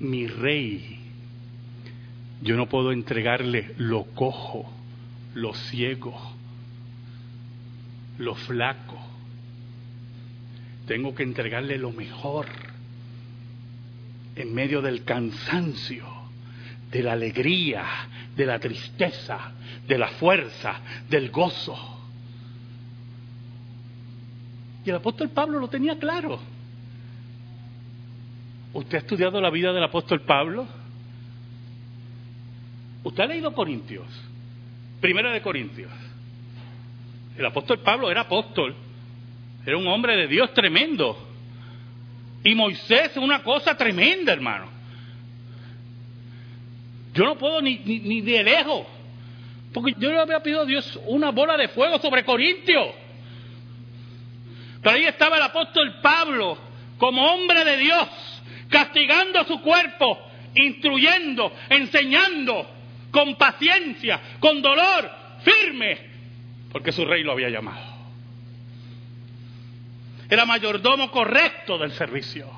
mi 0.00 0.26
rey, 0.26 0.98
yo 2.40 2.56
no 2.56 2.66
puedo 2.66 2.92
entregarle 2.92 3.74
lo 3.76 4.04
cojo, 4.04 4.72
lo 5.34 5.52
ciego, 5.52 6.18
lo 8.18 8.34
flaco. 8.34 8.98
Tengo 10.86 11.14
que 11.14 11.24
entregarle 11.24 11.76
lo 11.76 11.92
mejor 11.92 12.46
en 14.34 14.54
medio 14.54 14.80
del 14.80 15.04
cansancio 15.04 16.17
de 16.90 17.02
la 17.02 17.12
alegría, 17.12 17.84
de 18.34 18.46
la 18.46 18.58
tristeza, 18.58 19.52
de 19.86 19.98
la 19.98 20.08
fuerza, 20.08 20.80
del 21.08 21.30
gozo. 21.30 21.76
Y 24.84 24.90
el 24.90 24.96
apóstol 24.96 25.28
Pablo 25.30 25.58
lo 25.58 25.68
tenía 25.68 25.98
claro. 25.98 26.40
¿Usted 28.72 28.96
ha 28.96 29.00
estudiado 29.00 29.40
la 29.40 29.50
vida 29.50 29.72
del 29.72 29.84
apóstol 29.84 30.20
Pablo? 30.22 30.66
¿Usted 33.02 33.22
ha 33.22 33.26
leído 33.26 33.52
Corintios? 33.52 34.06
Primera 35.00 35.32
de 35.32 35.42
Corintios. 35.42 35.92
El 37.36 37.46
apóstol 37.46 37.80
Pablo 37.80 38.10
era 38.10 38.22
apóstol. 38.22 38.74
Era 39.64 39.76
un 39.76 39.86
hombre 39.86 40.16
de 40.16 40.26
Dios 40.26 40.52
tremendo. 40.54 41.16
Y 42.44 42.54
Moisés 42.54 43.16
una 43.16 43.42
cosa 43.42 43.76
tremenda, 43.76 44.32
hermano. 44.32 44.77
Yo 47.18 47.24
no 47.24 47.36
puedo 47.36 47.60
ni, 47.60 47.78
ni, 47.78 48.20
de 48.20 48.44
lejos. 48.44 48.86
Porque 49.74 49.92
yo 49.98 50.12
le 50.12 50.20
había 50.20 50.40
pedido 50.40 50.60
a 50.60 50.64
Dios 50.64 51.00
una 51.06 51.30
bola 51.32 51.56
de 51.56 51.66
fuego 51.66 51.98
sobre 51.98 52.24
Corintio. 52.24 52.92
Pero 54.80 54.94
ahí 54.94 55.04
estaba 55.04 55.36
el 55.36 55.42
apóstol 55.42 55.96
Pablo, 56.00 56.56
como 56.96 57.26
hombre 57.26 57.64
de 57.64 57.76
Dios, 57.78 58.08
castigando 58.68 59.40
a 59.40 59.44
su 59.46 59.60
cuerpo, 59.62 60.16
instruyendo, 60.54 61.52
enseñando, 61.68 62.64
con 63.10 63.34
paciencia, 63.34 64.20
con 64.38 64.62
dolor, 64.62 65.10
firme, 65.42 65.98
porque 66.70 66.92
su 66.92 67.04
rey 67.04 67.24
lo 67.24 67.32
había 67.32 67.50
llamado. 67.50 67.98
Era 70.30 70.46
mayordomo 70.46 71.10
correcto 71.10 71.78
del 71.78 71.90
servicio. 71.90 72.57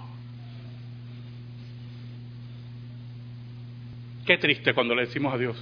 Qué 4.31 4.39
triste 4.39 4.73
cuando 4.75 4.95
le 4.95 5.07
decimos 5.07 5.35
a 5.35 5.39
Dios, 5.39 5.57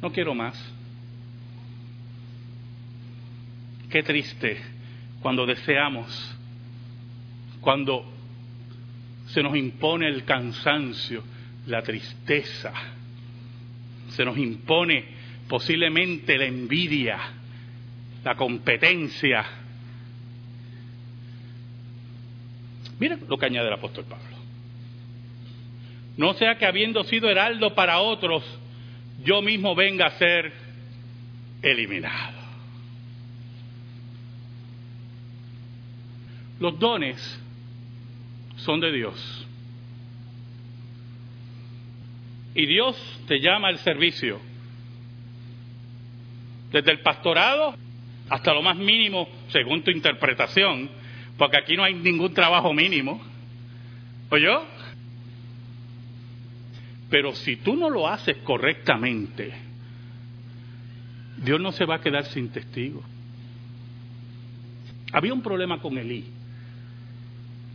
no 0.00 0.10
quiero 0.10 0.34
más. 0.34 0.56
Qué 3.90 4.02
triste 4.02 4.62
cuando 5.20 5.44
deseamos, 5.44 6.34
cuando 7.60 8.10
se 9.26 9.42
nos 9.42 9.54
impone 9.54 10.08
el 10.08 10.24
cansancio, 10.24 11.22
la 11.66 11.82
tristeza, 11.82 12.72
se 14.08 14.24
nos 14.24 14.38
impone 14.38 15.04
posiblemente 15.46 16.38
la 16.38 16.46
envidia, 16.46 17.18
la 18.24 18.34
competencia. 18.36 19.44
Miren 22.98 23.20
lo 23.28 23.36
que 23.36 23.44
añade 23.44 23.68
el 23.68 23.74
apóstol 23.74 24.06
Pablo. 24.08 24.33
No 26.16 26.34
sea 26.34 26.56
que 26.56 26.66
habiendo 26.66 27.04
sido 27.04 27.28
heraldo 27.28 27.74
para 27.74 28.00
otros, 28.00 28.44
yo 29.24 29.42
mismo 29.42 29.74
venga 29.74 30.06
a 30.06 30.10
ser 30.12 30.52
eliminado. 31.62 32.44
Los 36.60 36.78
dones 36.78 37.40
son 38.56 38.80
de 38.80 38.92
Dios. 38.92 39.48
Y 42.54 42.66
Dios 42.66 42.96
te 43.26 43.40
llama 43.40 43.68
al 43.68 43.78
servicio. 43.78 44.40
Desde 46.70 46.92
el 46.92 47.00
pastorado 47.00 47.74
hasta 48.30 48.54
lo 48.54 48.62
más 48.62 48.76
mínimo, 48.76 49.28
según 49.48 49.82
tu 49.82 49.90
interpretación, 49.90 50.88
porque 51.36 51.58
aquí 51.58 51.76
no 51.76 51.84
hay 51.84 51.94
ningún 51.94 52.32
trabajo 52.32 52.72
mínimo. 52.72 53.20
¿Oyó? 54.30 54.64
Pero 57.10 57.34
si 57.34 57.56
tú 57.56 57.76
no 57.76 57.90
lo 57.90 58.08
haces 58.08 58.38
correctamente, 58.38 59.52
Dios 61.38 61.60
no 61.60 61.72
se 61.72 61.84
va 61.84 61.96
a 61.96 62.00
quedar 62.00 62.24
sin 62.26 62.48
testigos. 62.48 63.04
Había 65.12 65.32
un 65.32 65.42
problema 65.42 65.80
con 65.80 65.96
Elí, 65.96 66.24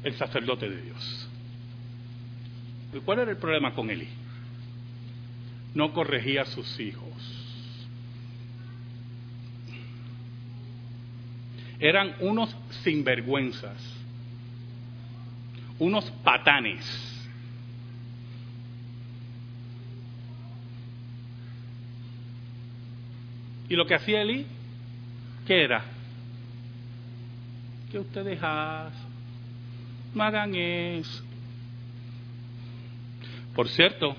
el 0.04 0.13
sacerdote 0.15 0.70
de 0.70 0.82
Dios. 0.82 1.30
¿Y 2.94 3.00
cuál 3.00 3.20
era 3.20 3.32
el 3.32 3.38
problema 3.38 3.74
con 3.74 3.89
Elí? 3.89 4.08
No 5.74 5.94
corregía 5.94 6.42
a 6.42 6.46
sus 6.46 6.80
hijos. 6.80 7.39
Eran 11.80 12.15
unos 12.20 12.54
sinvergüenzas, 12.84 13.78
unos 15.78 16.10
patanes. 16.24 17.18
¿Y 23.69 23.75
lo 23.75 23.86
que 23.86 23.95
hacía 23.95 24.23
Elí? 24.23 24.45
¿Qué 25.45 25.63
era? 25.63 25.84
Que 27.91 27.99
ustedes 27.99 28.39
hacen, 28.41 29.10
no 30.13 30.23
hagan 30.23 30.53
eso. 30.55 31.23
Por 33.55 33.67
cierto, 33.69 34.15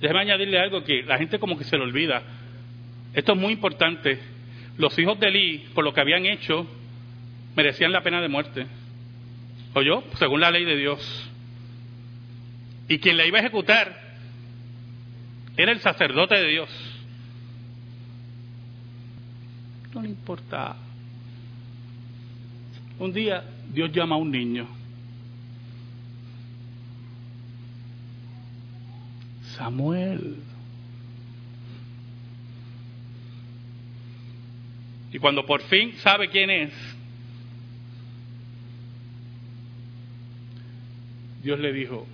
déjeme 0.00 0.20
añadirle 0.20 0.58
algo 0.58 0.82
que 0.84 1.02
la 1.02 1.18
gente 1.18 1.38
como 1.38 1.58
que 1.58 1.64
se 1.64 1.76
le 1.76 1.82
olvida. 1.82 2.22
Esto 3.12 3.32
es 3.32 3.38
muy 3.38 3.52
importante. 3.52 4.18
Los 4.76 4.98
hijos 4.98 5.18
de 5.18 5.28
Elí, 5.28 5.58
por 5.74 5.84
lo 5.84 5.92
que 5.92 6.00
habían 6.00 6.26
hecho, 6.26 6.66
merecían 7.56 7.92
la 7.92 8.02
pena 8.02 8.20
de 8.20 8.28
muerte. 8.28 8.66
¿O 9.74 9.82
yo? 9.82 10.04
Según 10.18 10.40
la 10.40 10.50
ley 10.50 10.64
de 10.64 10.76
Dios. 10.76 11.30
Y 12.88 12.98
quien 12.98 13.16
la 13.16 13.26
iba 13.26 13.38
a 13.38 13.40
ejecutar 13.40 13.96
era 15.56 15.72
el 15.72 15.80
sacerdote 15.80 16.36
de 16.36 16.48
Dios. 16.48 16.89
No 19.94 20.02
le 20.02 20.08
importa. 20.08 20.76
Un 22.98 23.12
día 23.12 23.44
Dios 23.72 23.90
llama 23.92 24.14
a 24.14 24.18
un 24.18 24.30
niño. 24.30 24.66
Samuel. 29.56 30.36
Y 35.12 35.18
cuando 35.18 35.44
por 35.44 35.62
fin 35.62 35.94
sabe 35.98 36.28
quién 36.28 36.50
es, 36.50 36.72
Dios 41.42 41.58
le 41.58 41.72
dijo, 41.72 42.06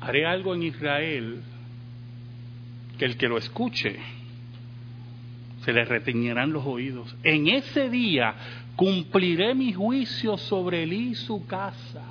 haré 0.00 0.26
algo 0.26 0.54
en 0.54 0.64
Israel 0.64 1.40
que 2.98 3.04
el 3.04 3.16
que 3.16 3.28
lo 3.28 3.38
escuche 3.38 4.17
se 5.64 5.72
le 5.72 5.84
retiñerán 5.84 6.52
los 6.52 6.64
oídos. 6.64 7.14
En 7.22 7.48
ese 7.48 7.90
día 7.90 8.34
cumpliré 8.76 9.54
mi 9.54 9.72
juicio 9.72 10.36
sobre 10.36 10.84
él 10.84 10.92
y 10.92 11.14
su 11.14 11.46
casa. 11.46 12.02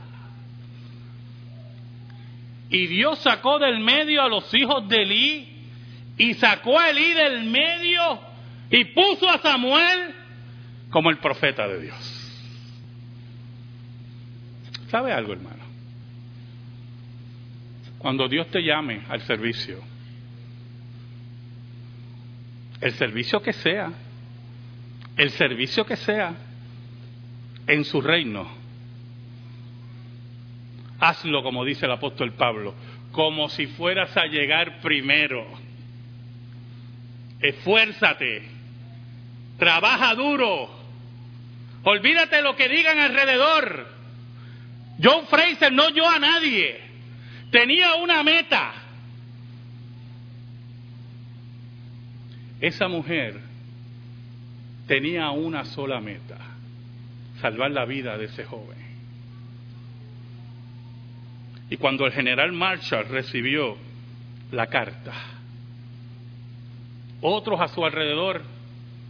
Y 2.70 2.88
Dios 2.88 3.20
sacó 3.20 3.60
del 3.60 3.80
medio 3.80 4.22
a 4.22 4.28
los 4.28 4.54
hijos 4.54 4.88
de 4.90 4.98
Elí 4.98 5.48
y 6.18 6.34
sacó 6.34 6.78
a 6.78 6.90
Elí 6.90 7.14
del 7.14 7.44
medio 7.46 8.20
y 8.70 8.84
puso 8.86 9.30
a 9.30 9.38
Samuel 9.40 10.14
como 10.90 11.10
el 11.10 11.18
profeta 11.20 11.68
de 11.68 11.82
Dios. 11.82 12.18
¿Sabe 14.90 15.14
algo, 15.14 15.34
hermano? 15.34 15.64
Cuando 17.98 18.28
Dios 18.28 18.48
te 18.48 18.62
llame 18.62 19.02
al 19.10 19.22
servicio, 19.22 19.82
el 22.82 22.94
servicio 22.94 23.42
que 23.42 23.54
sea, 23.54 23.92
el 25.18 25.32
servicio 25.32 25.86
que 25.86 25.96
sea 25.96 26.34
en 27.68 27.84
su 27.84 28.02
reino. 28.02 28.48
Hazlo 31.00 31.44
como 31.44 31.64
dice 31.66 31.86
el 31.86 31.92
apóstol 31.92 32.34
Pablo, 32.34 32.74
como 33.12 33.50
si 33.50 33.68
fueras 33.68 34.16
a 34.18 34.26
llegar 34.26 34.80
primero. 34.82 35.46
Esfuérzate, 37.40 38.44
trabaja 39.60 40.16
duro, 40.16 40.70
olvídate 41.84 42.42
lo 42.42 42.56
que 42.56 42.70
digan 42.70 43.00
alrededor. 43.00 43.88
John 45.02 45.28
Fraser 45.28 45.72
no 45.72 45.90
yo 45.90 46.10
a 46.10 46.18
nadie, 46.18 46.80
tenía 47.52 47.96
una 47.96 48.24
meta 48.24 48.87
Esa 52.60 52.88
mujer 52.88 53.40
tenía 54.88 55.30
una 55.32 55.66
sola 55.66 56.00
meta, 56.00 56.38
salvar 57.42 57.72
la 57.72 57.86
vida 57.86 58.18
de 58.18 58.26
ese 58.26 58.46
joven. 58.46 58.78
Y 61.70 61.78
cuando 61.78 62.06
el 62.06 62.14
general 62.14 62.54
Marshall 62.54 63.10
recibió 63.10 63.78
la 64.52 64.68
carta, 64.68 65.14
otros 67.22 67.60
a 67.60 67.68
su 67.68 67.84
alrededor 67.84 68.42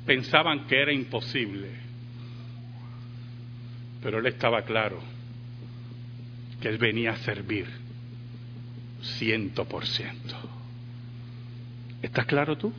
pensaban 0.06 0.66
que 0.66 0.82
era 0.82 0.92
imposible, 0.92 1.70
pero 4.02 4.20
él 4.20 4.26
estaba 4.26 4.64
claro 4.64 5.00
que 6.62 6.70
él 6.70 6.78
venía 6.78 7.12
a 7.12 7.18
servir 7.18 7.68
ciento 9.02 9.66
por 9.66 9.86
ciento. 9.86 10.36
¿Estás 12.02 12.26
claro 12.26 12.58
tú? 12.58 12.74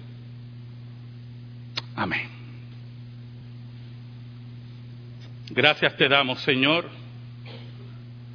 Amén. 1.98 2.28
Gracias 5.50 5.96
te 5.96 6.08
damos, 6.08 6.40
Señor, 6.42 6.88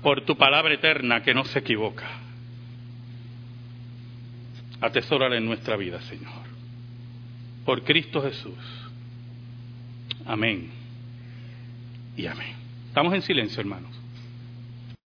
por 0.02 0.26
tu 0.26 0.36
palabra 0.36 0.74
eterna 0.74 1.24
que 1.24 1.34
no 1.34 1.46
se 1.46 1.60
equivoca. 1.60 2.06
Atesórala 4.82 5.38
en 5.38 5.46
nuestra 5.46 5.78
vida, 5.78 6.02
Señor. 6.02 6.44
Por 7.64 7.84
Cristo 7.84 8.22
Jesús. 8.22 8.60
Amén. 10.26 10.70
Y 12.18 12.26
amén. 12.26 12.56
Estamos 12.90 13.14
en 13.14 13.22
silencio, 13.22 13.62
hermanos. 13.62 14.03